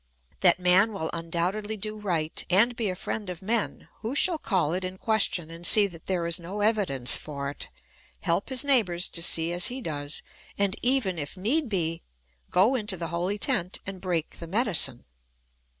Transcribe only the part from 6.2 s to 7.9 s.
is no evidence for it,